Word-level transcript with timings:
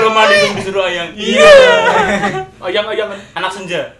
belum 0.00 0.12
mandi 0.16 0.34
belum 0.40 0.56
disuruh 0.56 0.84
ayang. 0.88 1.08
Iya. 1.12 1.52
Ayang-ayang. 2.60 3.10
Anak 3.36 3.52
senja. 3.52 3.92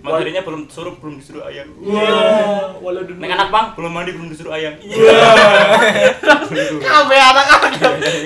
Materinya 0.00 0.46
belum 0.46 0.70
suruh 0.70 0.94
belum 1.02 1.18
disuruh 1.18 1.42
ayang. 1.50 1.66
Wah, 1.82 2.78
walau 2.78 3.02
dulu. 3.02 3.18
Neng 3.18 3.34
anak 3.34 3.50
bang 3.50 3.66
belum 3.74 3.90
mandi 3.90 4.14
belum 4.14 4.30
disuruh 4.30 4.54
ayang. 4.54 4.78
Kabe 6.78 7.16
anak-anak. 7.18 7.72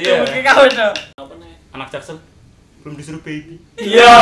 Iya. 0.04 0.20
Mungkin 0.20 0.44
kau 0.44 0.64
itu. 0.68 0.88
Apa 1.16 1.32
nih? 1.40 1.52
Anak 1.72 1.88
jaksel 1.88 2.20
belum 2.84 3.00
disuruh 3.00 3.24
baby. 3.24 3.56
Iya. 3.80 4.12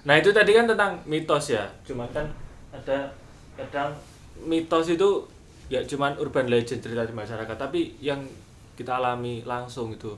Nah 0.00 0.16
itu 0.18 0.32
tadi 0.32 0.56
kan 0.56 0.64
tentang 0.66 0.98
mitos 1.06 1.54
ya, 1.54 1.70
cuman 1.86 2.08
kan 2.10 2.26
ada 2.72 3.12
kadang 3.54 3.94
mitos 4.42 4.88
itu 4.90 5.28
ya 5.70 5.80
cuman 5.86 6.18
urban 6.18 6.50
legend 6.50 6.82
cerita 6.82 7.06
di 7.06 7.14
masyarakat, 7.14 7.54
tapi 7.54 7.94
yang 8.02 8.18
kita 8.74 8.98
alami 8.98 9.46
langsung 9.46 9.94
itu 9.94 10.12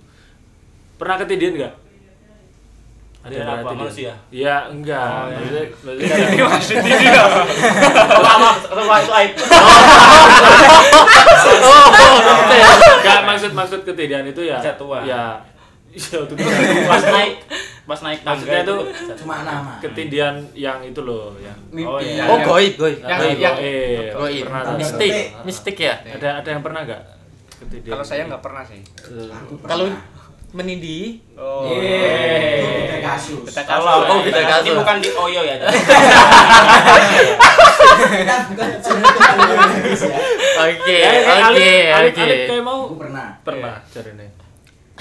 pernah 0.96 1.20
ketidian 1.20 1.54
nggak? 1.54 1.74
Ada 3.22 3.34
yang 3.36 3.48
apa? 3.54 3.70
Manusia? 3.76 4.12
Ya 4.34 4.66
enggak, 4.66 4.98
Oh, 4.98 5.30
iya. 5.30 5.38
maksudnya, 5.38 5.64
maksudnya 5.78 6.96
Maksudnya 8.82 9.14
aib. 9.14 9.32
oh, 11.62 11.86
enggak 12.98 13.20
maksud 13.22 13.50
maksud 13.52 13.80
ketidian 13.84 14.26
itu 14.26 14.42
ya 14.42 14.58
ya 15.04 15.38
iya 15.92 16.18
itu 16.18 16.34
Pas 16.88 17.02
naik 17.04 17.32
pas 17.82 17.98
naik 17.98 18.20
tangga 18.20 18.38
Maksudnya 18.38 18.60
itu 18.62 18.76
Cuma 19.18 19.34
nama. 19.42 19.74
ketindian 19.78 20.34
yang 20.52 20.78
itu 20.80 21.00
loh 21.00 21.34
yang 21.36 21.58
Oh, 21.82 21.98
iya. 21.98 22.24
Oh, 22.24 22.38
goib, 22.40 22.74
goib. 22.76 22.98
Yang- 23.00 23.20
Goib, 23.20 23.38
yang- 23.38 23.58
goib. 23.58 24.14
Goib. 24.14 24.44
Pernah. 24.46 24.62
Mistik, 24.76 25.12
mistik 25.42 25.76
ya. 25.76 25.94
ada 25.98 26.28
ada 26.38 26.48
yang 26.48 26.62
pernah 26.62 26.80
nggak 26.84 27.02
ketidian 27.58 27.92
Kalau 27.92 28.04
saya 28.04 28.22
nggak 28.26 28.38
pernah 28.40 28.62
sih. 28.62 28.78
Eh. 28.78 29.28
Kalau 29.62 29.90
menindi, 30.52 31.18
Oh. 31.32 31.64
Itu 31.64 31.80
beda 31.80 32.98
kasus. 33.02 33.40
Kita 33.48 33.62
Kalau 33.64 34.04
Oh, 34.04 34.20
beda 34.20 34.36
ini 34.36 34.46
kasus. 34.46 34.74
bukan 34.76 34.96
di 34.98 35.10
Oyo 35.10 35.40
ya. 35.42 35.56
Oke, 40.62 40.94
Eh, 40.94 41.18
eh, 41.18 41.42
oke, 41.42 41.72
oke. 42.04 42.26
Kayak 42.46 42.62
mau 42.62 42.86
Aku 42.86 42.96
pernah. 42.96 43.26
pernah 43.42 43.74
cari 43.84 44.12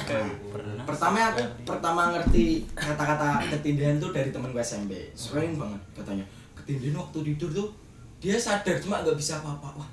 Pernah. 0.08 0.86
Pertama 0.86 1.18
aku 1.32 1.44
pertama 1.64 2.02
ngerti 2.16 2.66
kata-kata 2.74 3.46
ketindihan 3.52 3.96
tuh 4.02 4.12
dari 4.14 4.30
temen 4.34 4.50
gue 4.52 4.64
SMP. 4.64 5.12
Sering 5.14 5.56
banget 5.58 5.82
katanya. 5.94 6.26
Ketindihan 6.58 7.02
waktu 7.02 7.20
tidur 7.34 7.50
tuh 7.54 7.68
dia 8.22 8.38
sadar 8.38 8.78
cuma 8.82 9.02
nggak 9.02 9.18
bisa 9.18 9.42
apa-apa. 9.42 9.82
Wah, 9.82 9.90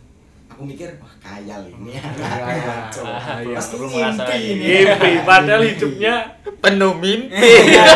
aku 0.53 0.63
mikir 0.69 0.91
wah 1.01 1.13
kayal 1.23 1.65
ini 1.71 1.97
iya, 1.97 3.55
Pasti 3.57 3.77
ngerasain. 3.79 4.41
ini. 4.43 4.65
mimpi 4.85 5.13
padahal 5.23 5.63
hidupnya 5.65 6.15
Penuh 6.59 6.93
mimpi. 6.99 7.39
Iya. 7.39 7.87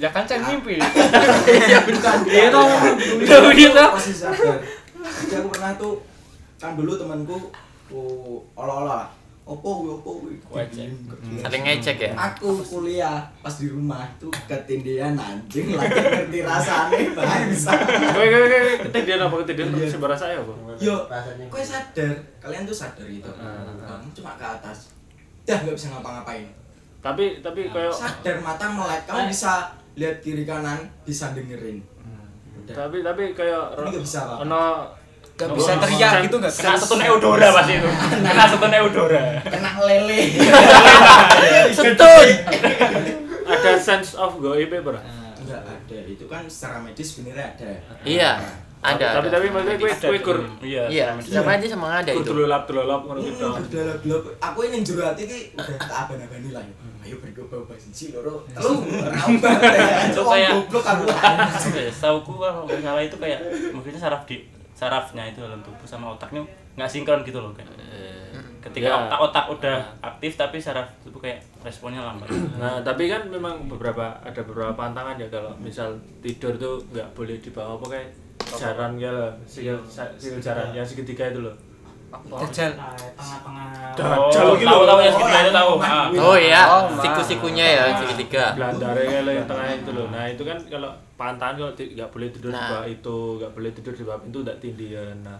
Ya 0.00 0.08
kan 0.08 0.24
saya 0.24 0.40
mimpi. 0.48 0.80
Iya 0.80 1.78
bukan. 1.84 2.18
Toh. 2.24 2.66
Iya 3.20 3.36
Gitu. 3.52 3.84
Pasti 3.92 4.12
sadar. 4.16 4.56
Jadi 5.00 5.34
aku 5.36 5.48
pernah 5.52 5.76
tuh 5.76 6.00
kan 6.60 6.76
dulu 6.76 6.92
temanku 6.96 7.52
oh, 7.92 8.44
olah-olah 8.52 9.19
opo 9.50 9.82
wi, 9.82 9.88
opo 9.90 10.10
wi. 10.22 10.34
Wajah. 10.46 10.86
Ada 11.42 11.50
yang 11.52 11.64
ngecek 11.66 11.96
ya? 11.98 12.12
Aku 12.14 12.62
kuliah 12.62 13.18
pas 13.42 13.50
di 13.52 13.66
rumah 13.66 14.06
tuh 14.16 14.30
ketindihan 14.46 15.10
anjing 15.12 15.74
lagi 15.74 15.90
ngerti 15.98 16.38
rasanya 16.40 17.10
bangsa. 17.18 17.74
kowe 18.14 18.26
kowe 18.26 18.46
ketidian 18.86 19.18
apa 19.18 19.34
ketidian 19.42 19.68
Iya. 19.74 19.90
terus 19.90 19.98
berasa 19.98 20.24
ya 20.26 20.38
apa 20.38 20.52
Yo, 20.78 20.96
kue 21.50 21.58
sadar, 21.60 22.14
kalian 22.38 22.62
tuh 22.62 22.72
sadar 22.72 23.04
gitu. 23.04 23.26
Ah. 23.34 23.66
Kamu 23.82 24.14
cuma 24.14 24.38
ke 24.38 24.46
atas. 24.46 24.94
Dah 25.42 25.58
nggak 25.58 25.74
bisa 25.74 25.90
ngapa-ngapain. 25.90 26.46
tapi 27.00 27.40
tapi 27.40 27.66
kayak 27.66 27.90
Sadar 27.90 28.36
mata 28.38 28.70
melek, 28.70 29.02
kamu 29.08 29.32
bisa 29.32 29.72
lihat 29.96 30.20
kiri 30.20 30.44
kanan, 30.44 30.78
bisa 31.02 31.32
dengerin. 31.34 31.80
Udah. 32.60 32.76
tapi 32.76 33.00
tapi 33.00 33.32
kayak 33.32 33.74
ono 34.38 34.62
Gak 35.40 35.56
bisa 35.56 35.72
teriak 35.74 36.12
gitu 36.22 36.36
nggak? 36.36 36.52
Kena 36.52 36.76
setun 36.76 37.00
Eudora 37.00 37.48
pasti 37.50 37.72
itu. 37.74 37.88
Kena 38.28 38.44
setun 38.44 38.72
Eudora. 38.74 39.22
Kena 39.40 39.70
lele. 39.80 40.20
Setun. 41.72 42.26
ada 43.42 43.72
sense 43.76 44.14
of 44.14 44.38
goib 44.38 44.68
ya 44.68 44.80
pernah 44.80 45.02
Enggak 45.40 45.62
ada, 45.64 45.98
itu 46.06 46.24
kan 46.24 46.46
secara 46.46 46.78
medis 46.78 47.08
sebenarnya 47.10 47.50
ada. 47.50 47.70
Iya, 48.04 48.30
ada. 48.78 49.06
tapi 49.18 49.26
ada. 49.26 49.34
tapi 49.34 49.46
maksudnya 49.50 49.76
kowe 49.76 49.90
kowe 49.90 50.18
kur 50.20 50.38
Iya. 50.62 50.82
Iya, 50.86 51.06
sama 51.18 51.58
aja 51.58 51.66
sama 51.66 51.86
ada 51.98 52.10
kur 52.12 52.22
itu. 52.22 52.30
dululap 52.30 52.62
dululap 52.64 53.00
ngono 53.02 53.18
gitu 53.18 53.48
Gelap-gelap. 53.66 54.22
Aku 54.38 54.58
ini 54.62 54.78
yang 54.78 54.84
jero 54.86 55.02
hati 55.02 55.22
ki 55.26 55.38
udah 55.56 55.76
tak 55.80 55.98
abang-abani 56.06 56.48
lah. 56.54 56.62
Ayo 57.00 57.16
bercoba 57.18 57.74
siji 57.74 58.14
loro. 58.14 58.46
Telu 58.46 58.86
rambah. 58.86 59.52
Itu 59.58 60.12
Itu 60.12 60.22
kayak- 60.22 60.52
goblok 60.54 60.84
aku. 60.86 61.04
Sauku 62.00 62.32
kalau 62.36 62.62
nggak 62.68 62.80
salah 62.80 63.02
itu 63.02 63.16
kayak 63.18 63.38
maksudnya 63.74 63.98
saraf 63.98 64.22
di 64.30 64.36
sarafnya 64.80 65.28
itu 65.28 65.44
dalam 65.44 65.60
tubuh 65.60 65.84
sama 65.84 66.16
otaknya 66.16 66.40
nggak 66.72 66.88
sinkron 66.88 67.20
gitu 67.20 67.36
loh 67.36 67.52
kan. 67.52 67.68
Ketika 68.60 68.88
Ya. 68.88 68.96
otak-otak 69.08 69.44
udah 69.50 69.76
aktif 70.00 70.36
tapi 70.36 70.56
saraf 70.56 70.88
tubuh 71.00 71.20
kayak 71.20 71.40
responnya 71.60 72.00
lambat. 72.00 72.28
Nah, 72.60 72.80
tapi 72.80 73.08
kan 73.08 73.28
memang 73.28 73.68
beberapa 73.68 74.16
ada 74.20 74.40
beberapa 74.40 74.72
pantangan 74.72 75.16
ya 75.16 75.28
kalau 75.28 75.52
misal 75.56 75.92
tidur 76.20 76.56
tuh 76.56 76.80
nggak 76.88 77.08
boleh 77.12 77.36
di 77.36 77.50
bawah 77.50 77.76
apa 77.76 77.86
kayak 77.90 78.08
jaran 78.50 78.96
ya 78.96 79.08
lah, 79.10 79.32
sikil 79.44 79.76
sikil 80.16 80.40
jaran 80.40 80.72
yang 80.72 80.84
segitiga 80.84 81.28
itu 81.28 81.40
loh. 81.40 81.52
Jajal. 82.10 82.72
Tengah-tengah. 82.74 83.68
Oh, 84.00 84.30
Jauh 84.30 84.54
gitu. 84.54 84.64
tahu 84.64 84.82
tahu 84.84 84.98
ya 84.98 85.10
segitu 85.10 85.36
itu 85.40 85.52
tahu. 85.52 85.72
Ah. 85.78 86.06
Oh 86.12 86.34
iya, 86.34 86.60
Oh, 86.64 86.82
siku-sikunya 86.96 87.66
ya 87.68 87.82
segitiga. 87.96 88.54
Belandare 88.54 89.02
kalau 89.04 89.32
yang 89.32 89.46
tengah 89.46 89.68
itu 89.72 89.90
loh. 89.92 90.06
Nah, 90.08 90.24
itu 90.26 90.42
kan 90.42 90.58
kalau 90.64 90.90
pantangan 91.14 91.54
kalau 91.58 91.72
ti- 91.74 91.92
nggak 91.92 92.08
boleh 92.08 92.28
tidur 92.28 92.50
di 92.50 92.56
Nah. 92.56 92.70
bawah 92.70 92.86
itu, 92.86 93.16
nggak 93.36 93.52
boleh 93.52 93.70
tidur 93.72 93.92
di 93.92 94.02
bawah 94.02 94.20
pintu 94.20 94.38
nggak 94.40 94.58
tindian. 94.58 95.16
Nah, 95.20 95.38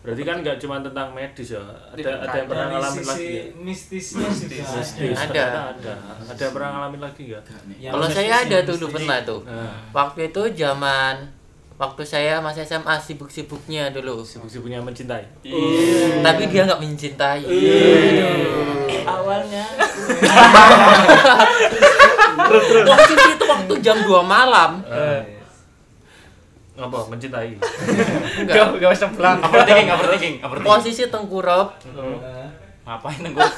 berarti 0.00 0.22
kan 0.22 0.36
nggak 0.38 0.56
cuma 0.58 0.76
tentang 0.80 1.08
medis 1.10 1.48
ya. 1.50 1.62
Ada 1.88 2.10
ada 2.20 2.36
yang 2.36 2.48
pernah 2.50 2.66
ngalamin 2.68 3.04
lagi 3.06 3.24
ya? 3.30 3.44
mistisnya 3.56 4.26
Mistis, 4.26 5.16
Ada. 5.16 5.44
ada. 5.70 5.92
Ada 6.26 6.42
yang 6.42 6.52
pernah 6.52 6.70
ngalamin 6.72 7.00
lagi 7.00 7.22
nggak? 7.26 7.42
Yang 7.78 7.92
Kalau 7.92 8.06
saya 8.10 8.34
ada 8.38 8.54
yang 8.54 8.64
tuh 8.64 8.74
dulu 8.74 8.86
pernah 8.92 9.16
tuh. 9.22 9.40
Nah, 9.44 9.72
Waktu 9.94 10.20
itu 10.26 10.42
zaman 10.54 11.14
waktu 11.74 12.02
saya 12.06 12.38
masih 12.38 12.62
SMA 12.62 12.94
sibuk-sibuknya 13.02 13.90
dulu. 13.90 14.22
sibuk-sibuknya 14.22 14.78
mencintai. 14.82 15.26
Tapi 16.22 16.42
dia 16.50 16.62
nggak 16.66 16.80
mencintai. 16.80 17.42
Awalnya 19.04 19.66
Waktu 22.84 23.12
itu 23.14 23.44
waktu 23.44 23.74
jam 23.84 23.96
2 24.02 24.22
malam. 24.24 24.80
Apa? 26.74 26.98
Mencintai. 27.06 27.54
Enggak. 27.54 28.54
Gak 28.54 28.66
gak 28.82 28.90
usah 28.90 29.08
pulang. 29.14 29.38
overthinking, 29.38 29.88
overthinking, 29.94 30.36
overthinking. 30.42 30.66
Posisi 30.66 31.02
tengkurap 31.06 31.78
Ngapain 32.84 33.22
gue? 33.24 33.48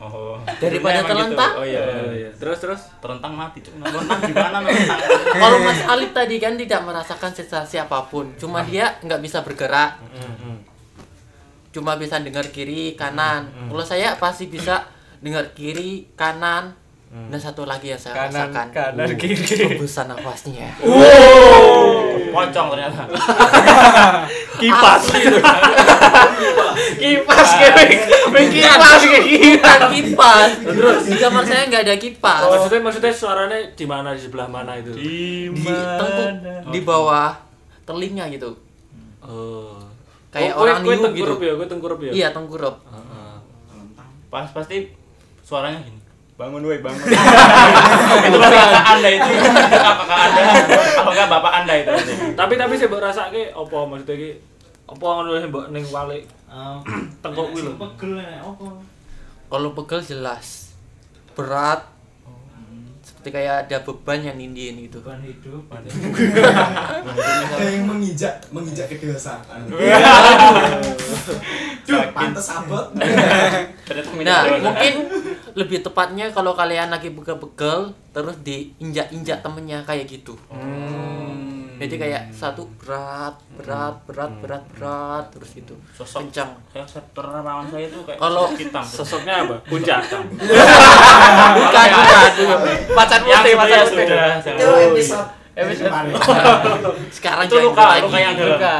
Oh. 0.00 0.40
Daripada 0.56 1.04
Emang 1.04 1.04
gitu. 1.04 1.10
terlentang? 1.12 1.52
Oh 1.60 1.66
iya. 1.68 1.80
Oh, 1.84 2.12
iya. 2.16 2.30
Terus 2.32 2.58
terus 2.58 2.80
Terentang 3.04 3.32
mati, 3.36 3.60
cuk. 3.60 3.72
Terentang 3.84 4.20
di 4.24 4.32
mana 4.32 4.58
terentang? 4.64 4.98
Kalau 5.44 5.58
Mas 5.60 5.80
Alif 5.84 6.10
tadi 6.16 6.36
kan 6.40 6.56
tidak 6.56 6.80
merasakan 6.88 7.30
sensasi 7.36 7.76
apa 7.76 8.08
pun, 8.08 8.32
cuma 8.40 8.64
dia 8.64 8.96
nggak 9.04 9.20
bisa 9.20 9.44
bergerak, 9.44 10.00
cuma 11.70 12.00
bisa 12.00 12.16
dengar 12.18 12.48
kiri 12.48 12.96
kanan. 12.96 13.52
Kalau 13.68 13.84
saya 13.84 14.16
pasti 14.16 14.48
bisa 14.48 14.88
dengar 15.20 15.52
kiri 15.52 16.08
kanan 16.16 16.72
dan 17.10 17.34
satu 17.36 17.66
lagi 17.66 17.90
yang 17.90 17.98
saya 17.98 18.30
Kanan 18.30 18.54
rasakan 18.54 18.66
kanan 18.70 19.08
kiri. 19.18 19.74
hembusan 19.74 20.06
nafasnya. 20.06 20.70
Pocong 22.30 22.66
ternyata. 22.70 23.02
kipas. 24.62 25.02
Kipas 26.94 27.48
kayak 27.58 27.74
kipas 28.46 29.02
kayak 29.02 29.24
kipas. 29.90 30.50
Terus 30.62 31.00
di 31.04 31.16
kamar 31.18 31.42
saya 31.42 31.66
nggak 31.66 31.82
ada 31.82 31.94
kipas. 31.98 32.42
Maksudnya 32.46 32.80
maksudnya 32.80 33.10
suaranya 33.10 33.58
di 33.74 33.84
mana 33.84 34.14
di 34.14 34.20
sebelah 34.22 34.46
mana 34.46 34.78
itu? 34.78 34.94
Di 34.94 35.50
tengkuk 35.98 36.30
di 36.70 36.80
bawah 36.80 37.34
telinga 37.82 38.30
gitu. 38.30 38.54
Oh. 39.20 39.82
Kayak 40.30 40.54
Oh, 40.54 40.62
orang 40.62 40.86
niu 40.86 40.94
gitu. 40.94 41.02
tengkurup 41.02 41.38
ya, 41.42 41.52
kue 41.52 41.66
tengkurup 41.66 41.98
ya. 42.06 42.10
Iya, 42.14 42.28
tengkurap. 42.30 42.78
Heeh. 42.86 43.34
Pas 44.30 44.46
pasti 44.46 44.94
suaranya 45.42 45.82
gini. 45.82 45.98
Bangun 46.40 46.64
woi, 46.64 46.80
bangun. 46.80 47.04
itu 48.26 48.38
kakak 48.40 48.84
Anda 48.88 49.08
itu. 49.12 49.28
Kakak 49.68 50.18
Anda. 50.18 50.40
Enggak 51.04 51.28
bapak 51.28 51.52
Anda 51.54 51.74
itu. 51.76 51.92
Tapi 52.32 52.54
tapi 52.56 52.72
saya 52.74 52.88
mbok 52.88 53.04
rasake 53.04 53.52
apa 53.52 53.76
maksudnya 53.84 54.14
ki 54.16 54.30
apa 54.88 55.04
ngono 55.04 55.36
sing 55.36 55.52
mbok 55.52 55.68
ning 55.68 55.84
walik 55.86 56.24
Ah, 56.48 56.80
tengkuk 57.22 57.52
kuwi 57.52 57.62
lho. 57.62 57.76
pegel 57.76 58.18
apa 58.18 58.66
Kalau 59.46 59.70
pegel 59.70 60.00
jelas 60.02 60.74
berat 61.30 61.86
seperti 63.00 63.28
kayak 63.32 63.68
ada 63.68 63.78
beban 63.80 64.18
yang 64.20 64.34
nindiin 64.34 64.82
gitu 64.82 64.98
Beban 64.98 65.22
hidup. 65.22 65.62
ada 65.70 65.86
yang 67.64 67.86
menginjak 67.86 68.34
menginjak 68.48 68.88
kedewasaan 68.88 69.62
Duh, 71.84 72.02
pantes 72.16 72.48
abot 72.48 72.90
Ternyata 73.86 74.10
minta 74.10 74.26
Nah, 74.26 74.42
mungkin 74.58 74.94
lebih 75.54 75.80
tepatnya 75.80 76.28
kalau 76.30 76.52
kalian 76.52 76.90
lagi 76.90 77.10
pegel-pegel 77.10 77.92
terus 78.10 78.36
diinjak-injak 78.42 79.40
temennya 79.40 79.82
kayak 79.84 80.06
gitu. 80.06 80.34
Hmm. 80.50 81.78
Jadi 81.80 81.96
kayak 81.96 82.28
satu 82.28 82.68
berat, 82.76 83.40
berat, 83.56 83.96
berat, 84.04 84.32
berat, 84.44 84.64
berat 84.76 85.24
terus 85.32 85.56
gitu. 85.56 85.72
Sosok 85.96 86.28
Kencang. 86.28 86.52
Saya 86.76 87.00
terawan 87.16 87.64
saya 87.72 87.88
itu 87.88 87.96
kayak 88.04 88.20
Kalau 88.20 88.52
sosok 88.52 88.60
hitam. 88.60 88.84
Sosoknya 88.84 89.34
apa? 89.48 89.56
Puncak. 89.64 90.00
Bukan, 91.56 91.88
bukan. 91.88 92.28
Macan 92.92 93.20
putih, 93.24 93.52
sudah 93.56 93.56
macan 93.56 93.70
ya 93.72 93.80
putih. 93.88 94.06
sudah. 94.06 94.26
itu 94.44 95.18
episode. 95.56 95.90
Sekarang 97.16 97.44
Itu 97.48 97.56
luka, 97.64 97.84
lagi. 97.84 98.04
luka 98.06 98.18
yang 98.20 98.34
dalam. 98.36 98.54
Luka. 98.56 98.76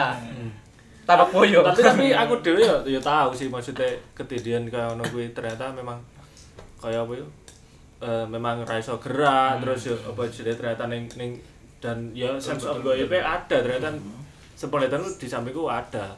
Tabak 1.08 1.28
boyo. 1.34 1.58
tapi 1.66 1.80
tapi 1.82 2.04
aku 2.14 2.38
dhewe 2.44 2.62
ya 2.62 2.76
ya 2.86 3.00
tahu 3.02 3.34
sih 3.34 3.50
maksudnya 3.50 3.82
ketidian 4.14 4.62
kayak 4.70 4.94
ngono 4.94 5.02
kuwi 5.10 5.34
ternyata 5.34 5.66
memang 5.74 5.98
kayak 6.80 7.04
apa 7.04 7.12
ya 7.14 7.26
eh, 8.00 8.24
memang 8.26 8.64
ra 8.64 8.74
iso 8.74 8.96
gerak 8.96 9.60
terus 9.60 9.86
ya 9.86 9.96
apa 10.02 10.22
jadi 10.24 10.52
ternyata 10.52 10.84
ning 10.86 11.04
ning 11.14 11.32
dan 11.78 12.10
ya 12.10 12.34
sense 12.36 12.64
of 12.64 12.80
goype 12.80 13.12
ada 13.14 13.56
ternyata 13.56 13.92
sepenglihatan 14.52 15.00
di 15.14 15.26
sampingku 15.26 15.64
ada 15.64 16.16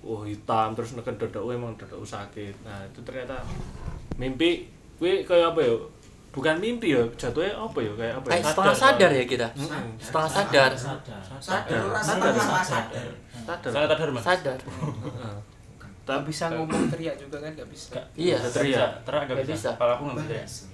oh 0.00 0.22
hitam 0.22 0.72
terus 0.72 0.92
neken 0.92 1.16
dodokku 1.16 1.50
emang 1.50 1.72
dodokku 1.74 2.04
sakit 2.04 2.54
nah 2.62 2.80
itu 2.82 3.00
ternyata 3.02 3.40
mimpi 4.14 4.68
kuwi 4.96 5.20
kayak 5.22 5.52
apa 5.52 5.60
ya 5.60 5.74
bukan 6.30 6.56
mimpi 6.56 6.92
ya 6.92 7.00
jatuhnya 7.12 7.52
apa 7.52 7.78
ya 7.78 7.92
kayak 7.94 8.14
apa 8.14 8.26
ya 8.26 8.32
Kayak 8.34 8.44
setelah 8.46 8.74
sadar 8.74 9.10
ya 9.10 9.24
kita. 9.24 9.48
Mm-mm. 9.52 9.84
Setelah 9.96 10.28
sadar, 10.28 10.70
sadar 10.72 11.20
rasa 11.88 12.12
Sadar. 12.12 12.32
tanpa 12.36 12.60
sadar 12.60 13.08
sadar 13.32 13.70
Saya 13.72 13.86
sadar 13.88 14.08
mas. 14.12 14.20
sadar. 14.22 14.58
Heeh. 14.60 15.36
Tak 16.06 16.22
bisa 16.22 16.48
ngomong 16.48 16.86
teriak 16.86 17.18
juga 17.18 17.42
kan 17.42 17.50
nggak 17.50 17.66
bisa. 17.68 17.98
Iya. 18.14 18.38
Bisa 18.38 18.50
teriak. 18.54 18.90
Teriak 19.02 19.22
nggak 19.26 19.36
Nggak 19.36 19.48
bisa. 19.50 19.70
bisa. 19.70 19.70
Kalau 19.74 19.92
aku 19.92 20.02
nggak 20.06 20.18
bisa. 20.22 20.64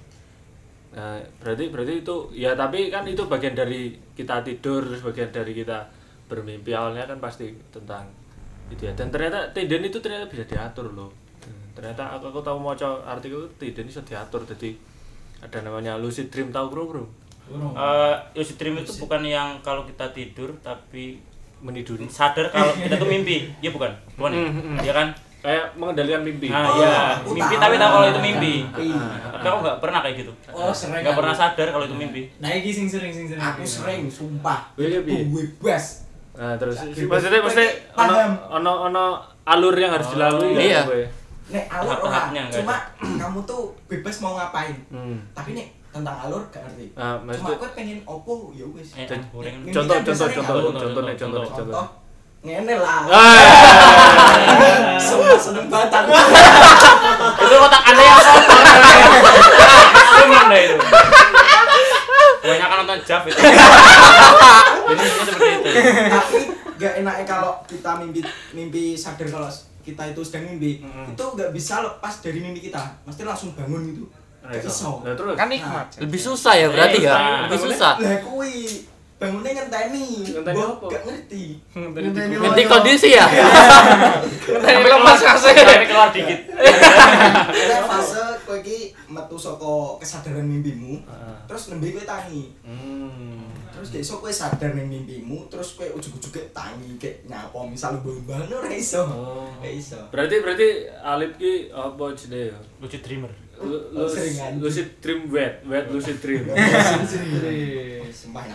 Nah, 0.93 1.17
berarti 1.41 1.73
berarti 1.73 1.93
itu 2.05 2.15
ya 2.31 2.53
tapi 2.53 2.93
kan 2.93 3.01
itu 3.03 3.25
bagian 3.25 3.57
dari 3.57 3.89
kita 4.13 4.45
tidur 4.45 4.85
terus 4.85 5.01
bagian 5.01 5.33
dari 5.33 5.49
kita 5.51 5.89
bermimpi 6.29 6.69
awalnya 6.69 7.09
kan 7.09 7.17
pasti 7.17 7.49
tentang 7.73 8.05
itu 8.69 8.85
ya 8.85 8.93
dan 8.93 9.09
ternyata 9.09 9.49
tinden 9.51 9.81
itu 9.83 9.97
ternyata 9.97 10.29
bisa 10.29 10.45
diatur 10.45 10.93
loh 10.93 11.09
Hmm, 11.43 11.75
ternyata 11.75 12.07
aku, 12.15 12.31
aku 12.31 12.39
tahu 12.39 12.55
mau 12.55 12.71
artikel 13.03 13.43
tinden 13.59 13.83
bisa 13.83 13.99
diatur 14.05 14.47
jadi 14.47 14.71
ada 15.43 15.59
namanya 15.59 15.99
lucid 15.99 16.31
dream 16.31 16.53
tahu 16.53 16.71
bro 16.71 16.83
bro 16.87 17.03
Eh, 17.51 18.15
lucid 18.31 18.55
dream 18.55 18.79
itu 18.79 18.95
bukan 18.95 19.27
yang 19.27 19.59
kalau 19.59 19.83
kita 19.83 20.07
tidur 20.15 20.55
tapi 20.63 21.19
meniduri 21.63 22.03
sadar 22.05 22.45
kalau 22.49 22.75
kita 22.83 22.95
tuh 22.95 23.07
mimpi. 23.07 23.47
Iya 23.57 23.71
bukan? 23.71 23.87
Bukan 24.13 24.29
ya? 24.29 24.39
Hmm, 24.41 24.51
hmm. 24.53 24.77
Iya 24.79 24.93
kan? 24.93 25.09
kayak 25.43 25.75
mengendalikan 25.75 26.23
mimpi 26.23 26.47
Nah, 26.47 26.63
Oh, 26.63 26.79
iya. 26.79 27.19
Mimpi 27.21 27.43
tahu. 27.51 27.59
tapi 27.59 27.75
tahu 27.75 27.91
kalau 27.93 28.07
itu 28.07 28.21
mimpi. 28.21 28.53
Iya. 28.63 29.03
Tapi 29.29 29.43
aku 29.45 29.59
nggak 29.61 29.77
pernah 29.77 29.99
kayak 29.99 30.15
gitu. 30.17 30.31
Oh, 30.49 30.71
sering. 30.71 31.03
Nggak 31.03 31.17
pernah 31.17 31.35
sadar 31.35 31.67
kalau 31.69 31.83
itu 31.83 31.91
mimpi. 31.93 32.21
Nah, 32.37 32.47
iki 32.49 32.69
sing 32.69 32.87
sering 32.87 33.11
sing 33.11 33.27
sering. 33.27 33.43
aku 33.43 33.59
sering 33.61 34.07
sumpah 34.07 34.71
Iya, 34.75 34.87
iya. 34.93 34.99
gue 35.01 35.23
bebas 35.27 36.03
nah 36.33 36.57
terus 36.57 36.81
Bebas. 36.81 37.21
maksudnya 37.21 37.39
maksudnya 37.39 37.69
ono 37.93 38.15
ono 38.49 38.71
ono 38.87 39.03
alur 39.43 39.75
yang 39.77 39.93
harus 39.93 40.09
dilalui 40.09 40.49
kan, 40.49 40.63
Iya. 40.63 40.81
ya? 40.81 41.07
nek 41.51 41.65
alur 41.69 41.85
Tahap-tahapnya 41.93 42.39
ora 42.39 42.47
nggak 42.47 42.57
cuma 42.57 42.75
kamu 43.21 43.39
tuh 43.43 43.61
bebas 43.85 44.15
mau 44.17 44.33
ngapain 44.33 44.73
Hmm. 44.89 45.21
tapi 45.29 45.53
nek 45.53 45.67
tentang 45.93 46.15
alur 46.25 46.41
gak 46.49 46.65
ngerti. 46.65 46.89
Nah, 46.97 47.21
cuma 47.21 47.53
aku 47.53 47.65
pengen 47.77 48.01
opo 48.09 48.49
ya 48.57 48.65
wis. 48.73 48.97
Eh, 48.97 49.05
Dan- 49.05 49.29
gorengan. 49.29 49.61
Mimpi 49.61 49.77
contoh 49.77 49.93
kan 49.93 50.03
contoh 50.03 50.25
contoh 50.25 50.41
contoh 50.41 50.81
contoh 50.81 51.01
nih, 51.05 51.15
contoh 51.15 51.39
nih, 51.39 51.51
contoh. 51.53 51.73
Contoh 51.77 51.85
ngene 52.43 52.75
lah. 52.75 53.07
Ah. 53.07 53.39
semua 54.99 55.37
seneng 55.39 55.71
banget. 55.71 55.95
Aku. 55.95 56.11
itu 57.39 57.55
otak 57.55 57.81
anda 57.87 58.03
yang 58.03 58.19
kotor 58.19 58.41
deh 60.51 60.61
itu? 60.67 60.75
Kebanyakan 62.43 62.77
nonton 62.83 62.99
Jav 63.07 63.23
itu. 63.23 63.39
Jadi 63.39 64.99
ini 64.99 65.23
seperti 65.23 65.47
itu. 65.55 65.69
Tapi 66.11 66.39
gak 66.75 66.93
enaknya 66.99 67.23
kalau 67.23 67.51
kita 67.63 67.91
mimpi 68.03 68.19
mimpi 68.51 68.99
sadar 68.99 69.27
kalau 69.31 69.47
kita 69.83 70.03
itu 70.11 70.21
sedang 70.23 70.51
mimpi 70.51 70.83
itu 70.83 71.23
gak 71.39 71.51
bisa 71.55 71.79
lepas 71.79 72.13
dari 72.19 72.43
mimpi 72.43 72.67
kita. 72.67 72.83
Mesti 73.07 73.23
langsung 73.23 73.55
bangun 73.55 73.87
gitu 73.87 74.03
gak 74.45 74.59
iso 74.61 74.99
Nah, 74.99 75.13
terus 75.13 75.33
Kan 75.33 75.47
nikmat. 75.47 75.87
Lebih 75.97 76.19
susah 76.21 76.53
ya 76.53 76.67
berarti 76.67 76.99
ya? 76.99 77.09
Nah, 77.09 77.19
Lebih 77.43 77.49
Bangunnya- 77.49 77.73
susah. 77.73 77.93
lah 77.97 78.17
kui 78.21 78.55
bangunnya 79.15 79.51
ngenteni 79.53 80.07
Ngenteni 80.25 80.59
apa? 80.59 80.85
gak 80.85 81.01
ngerti 81.05 81.43
Ngenteni 81.71 82.33
Nanti 82.35 82.61
kondisi 82.65 83.09
ya? 83.11 83.25
Ngenteni 84.43 84.83
lepas 84.85 85.19
kasih. 85.21 85.53
sampai 85.53 85.85
keluar 85.85 86.09
dikit 86.09 86.39
Ada 86.53 87.77
fase 87.83 88.19
kowe 88.43 88.57
iki 88.57 88.91
metu 89.07 89.37
saka 89.37 89.71
kesadaran 89.97 90.43
mimpimu, 90.43 90.99
Heeh. 90.99 91.35
terus 91.45 91.69
nembe 91.69 91.87
kowe 91.89 92.03
tangi. 92.03 92.51
Hmm. 92.59 93.47
Terus 93.71 93.87
gak 93.89 94.01
iso 94.01 94.13
kowe 94.17 94.27
sadar 94.29 94.73
ning 94.73 94.85
mimpimu, 94.85 95.47
terus 95.47 95.73
kowe 95.73 95.87
ujug-ujug 95.87 96.33
tangi 96.51 96.91
kayak 96.97 97.23
nyapa 97.25 97.55
misal 97.63 97.95
mbah-mbah 97.97 98.43
ora 98.51 98.69
iso. 98.69 99.01
Oh. 99.01 99.47
Gak 99.57 99.71
iso. 99.71 99.99
Berarti 100.09 100.35
berarti 100.39 100.67
Alip 100.99 101.31
ki 101.33 101.53
apa 101.71 102.03
jenenge 102.13 102.51
ya? 102.51 102.57
lucid 102.77 102.99
dreamer 103.01 103.31
Lu- 103.63 103.83
lu- 103.91 104.05
seringan. 104.05 104.57
Lucid 104.57 104.87
Dream 104.99 105.27
Wet, 105.27 105.63
Wet 105.63 105.85
Lucid 105.87 106.17
Dream. 106.19 106.43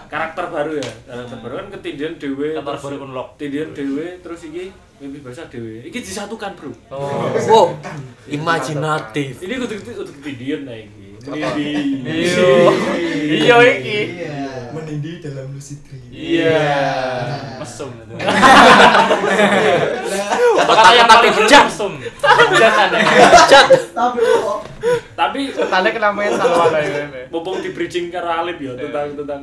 Karakter 0.09 0.45
baru 0.49 0.71
ya. 0.77 0.89
Karakter 1.05 1.37
baru 1.39 1.55
kan 1.59 1.67
ketindian 1.75 2.13
dhewe. 2.17 2.49
Karakter 2.55 2.83
baru 2.83 2.97
unlock. 3.05 3.29
Tindian 3.37 3.71
dhewe 3.71 4.19
terus 4.19 4.41
iki 4.45 4.71
mimpi 4.99 5.19
basah 5.19 5.47
dhewe. 5.47 5.83
Iki 5.83 5.99
disatukan, 6.01 6.53
Bro. 6.55 6.71
oh 6.91 7.33
Wow, 7.45 7.67
imajinatif. 8.27 9.41
Ini 9.41 9.55
kudu 9.57 9.75
kudu 9.79 10.11
ketindian 10.15 10.61
nah 10.65 10.75
iki. 10.75 11.07
Menindi. 11.19 11.71
Iya. 12.07 12.47
Iya 13.29 13.57
iki. 13.75 13.99
Iya. 14.17 14.33
Menindi 14.69 15.19
dalam 15.19 15.51
lucid 15.51 15.79
dream. 15.83 16.09
Iya. 16.09 16.61
mesum 17.59 17.91
itu 17.91 18.15
Lah, 18.15 18.23
kata 20.65 20.89
yang 20.93 21.07
paling 21.07 21.33
mesum 21.35 21.93
Jangan 22.55 22.87
deh. 22.89 23.03
Cat. 23.47 23.67
Tapi 23.91 24.19
kok 24.23 24.59
Tapi 25.29 25.41
Tanda 25.53 25.89
kenamanya 25.91 26.31
salwan 26.35 26.73
aja 26.79 27.05
ini. 27.05 27.23
mumpung 27.29 27.59
di 27.59 27.71
bridging 27.71 28.09
karo 28.09 28.27
Alip 28.27 28.57
ya 28.57 28.73
tentang 28.75 29.13
tentang 29.15 29.43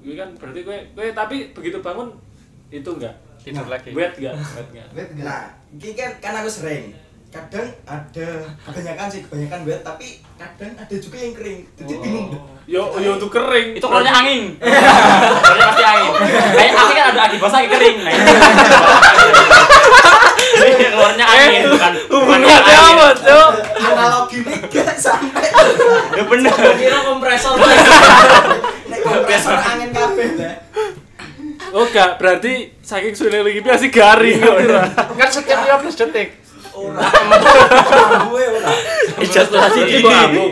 ini 0.00 0.14
kan 0.14 0.28
berarti 0.34 0.60
kowe 0.62 0.78
kowe 0.92 1.08
tapi 1.12 1.36
begitu 1.50 1.78
bangun 1.78 2.08
itu 2.68 2.88
enggak 2.90 3.14
Tidur 3.38 3.66
lagi. 3.66 3.90
wet 3.90 4.16
enggak 4.16 4.34
wet 4.34 4.68
enggak 4.72 4.88
Nah, 5.20 5.42
ini 5.72 5.92
kan 5.92 6.10
kan 6.18 6.32
aku 6.36 6.48
sering. 6.48 6.90
Kadang 7.26 7.68
ada 7.84 8.28
kebanyakan 8.64 9.06
sih 9.06 9.20
kebanyakan 9.20 9.60
wet, 9.62 9.82
tapi 9.82 10.06
kadang 10.34 10.72
ada 10.72 10.96
juga 10.96 11.16
yang 11.16 11.34
kering. 11.34 11.60
Jadi 11.76 11.94
bingung. 12.00 12.32
deh. 12.32 12.40
yo 12.66 12.82
yo 12.96 13.14
itu 13.14 13.28
kering 13.28 13.68
itu 13.74 13.84
keluarnya 13.84 14.10
angin 14.10 14.58
keluarnya 15.38 15.66
pasti 15.68 15.84
angin 15.84 16.10
kayak 16.56 16.74
angin 16.74 16.94
kan 16.96 17.06
ada 17.06 17.20
angin 17.22 17.38
basah 17.38 17.60
kering 17.62 17.96
nah 18.02 18.10
keluarnya 20.90 21.24
angin 21.24 21.50
bukan 21.64 21.70
bukan 21.70 21.92
Hubungannya 22.10 22.54
angin 22.56 22.96
apa, 22.96 23.06
Cuk? 23.14 23.50
Analogi 24.06 24.38
ini 24.40 24.54
gak 24.64 24.94
sampai. 24.96 25.50
ya 26.12 26.22
bener 26.24 26.54
Kira 26.76 26.98
kompresor. 27.02 27.58
Nek 28.86 29.00
kompresor 29.02 29.58
angin 29.58 29.90
kabeh 29.90 30.28
lah. 30.36 30.54
oh 31.74 31.84
enggak 31.84 32.16
berarti 32.16 32.70
saking 32.78 33.12
sulit 33.12 33.42
lagi 33.42 33.58
pasti 33.60 33.90
garing 33.90 34.38
Kan 35.10 35.28
setiap 35.28 35.58
15 35.82 36.00
detik. 36.00 36.28
Ora. 36.70 37.02
Gue 38.28 38.42
ora. 38.46 38.70
Ejakulasi 39.18 39.78
Iki 39.82 39.98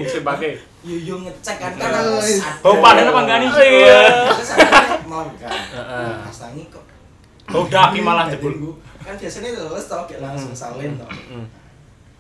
sing 0.09 0.23
pakai 0.23 0.59
Yo 0.83 0.97
yo 0.99 1.17
ngecek 1.19 1.57
kan 1.57 1.73
kan 1.75 1.97
sadar. 2.21 2.61
bau 2.61 2.77
padan 2.77 3.09
apa 3.09 3.21
enggak 3.23 3.39
nih 3.41 3.49
Iya. 3.55 4.03
Sadar 4.37 5.01
melangkah. 5.05 5.49
Heeh. 5.49 6.13
Pas 6.25 6.37
tangi 6.39 6.65
kok. 6.69 6.85
bau 7.47 7.65
daki 7.65 8.01
malah 8.01 8.27
jebul 8.27 8.77
Kan 8.99 9.15
biasanya 9.15 9.53
leles 9.55 9.85
tau 9.85 10.05
kayak 10.05 10.21
langsung 10.21 10.53
salin 10.53 10.97
tau. 10.97 11.09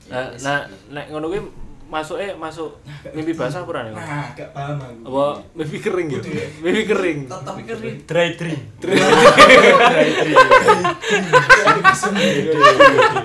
Nah 0.04 0.28
nah 0.38 0.58
nek 0.90 1.06
ngono 1.08 1.26
kuwi 1.28 1.40
masuk 1.84 2.16
eh 2.16 2.32
masuk 2.34 2.80
mimpi 3.12 3.32
basah 3.32 3.60
apa 3.60 3.68
ora 3.68 3.80
nih 3.82 3.92
Nah, 3.92 4.26
gak 4.32 4.50
paham 4.50 4.76
aku. 4.80 5.06
apa 5.06 5.24
mimpi 5.54 5.78
kering 5.78 6.08
ya? 6.10 6.20
Mimpi 6.58 6.82
kering. 6.84 7.18
Tetep 7.28 7.54
kering. 7.62 7.96
dry 8.02 8.28
dream. 8.34 8.60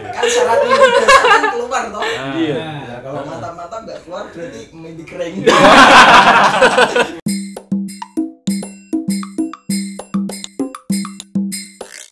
Kan 0.09 0.25
syarat 0.27 0.57
mimpi 0.61 0.89
basah 0.93 1.23
kan 1.23 1.43
keluar 1.49 1.83
toh. 1.89 2.01
iya. 2.35 2.57
Nah, 2.59 2.99
kalau 3.01 3.21
mata-mata 3.23 3.75
nggak 3.79 3.99
keluar 4.03 4.23
berarti 4.29 4.61
mimpi 4.71 5.03
kering. 5.03 5.33